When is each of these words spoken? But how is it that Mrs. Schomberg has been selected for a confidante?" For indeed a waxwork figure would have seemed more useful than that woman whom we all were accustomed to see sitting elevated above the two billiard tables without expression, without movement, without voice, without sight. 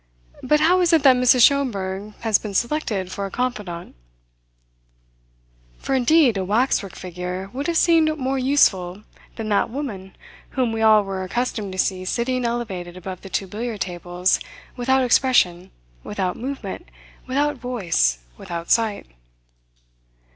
But 0.41 0.61
how 0.61 0.81
is 0.81 0.93
it 0.93 1.03
that 1.03 1.15
Mrs. 1.15 1.43
Schomberg 1.43 2.15
has 2.21 2.39
been 2.39 2.55
selected 2.55 3.11
for 3.11 3.27
a 3.27 3.29
confidante?" 3.29 3.93
For 5.77 5.93
indeed 5.93 6.37
a 6.37 6.43
waxwork 6.43 6.95
figure 6.95 7.51
would 7.53 7.67
have 7.67 7.77
seemed 7.77 8.17
more 8.17 8.39
useful 8.39 9.03
than 9.35 9.49
that 9.49 9.69
woman 9.69 10.15
whom 10.57 10.71
we 10.71 10.81
all 10.81 11.03
were 11.03 11.23
accustomed 11.23 11.71
to 11.73 11.77
see 11.77 12.03
sitting 12.03 12.45
elevated 12.45 12.97
above 12.97 13.21
the 13.21 13.29
two 13.29 13.45
billiard 13.45 13.81
tables 13.81 14.39
without 14.75 15.03
expression, 15.03 15.69
without 16.03 16.35
movement, 16.35 16.89
without 17.27 17.57
voice, 17.57 18.23
without 18.39 18.71
sight. 18.71 19.05